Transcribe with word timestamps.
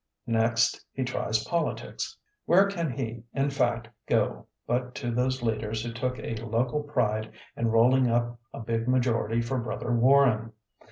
Next 0.25 0.83
he 0.93 1.03
tries 1.03 1.43
politics; 1.43 2.17
where 2.47 2.65
can 2.65 2.89
he 2.89 3.21
in 3.35 3.51
fact 3.51 3.87
go 4.07 4.47
but 4.65 4.95
to 4.95 5.11
those 5.11 5.43
leaders 5.43 5.83
who 5.83 5.93
took 5.93 6.17
a 6.17 6.33
local 6.37 6.81
pride 6.81 7.31
in 7.55 7.67
rolling 7.67 8.09
up 8.09 8.39
a 8.51 8.61
big 8.61 8.87
majority 8.87 9.41
for 9.43 9.59
Brother 9.59 9.91
Warren? 9.93 10.53